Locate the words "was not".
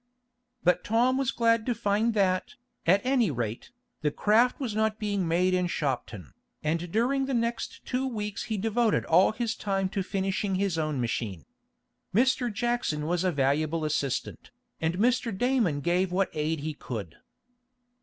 4.59-4.97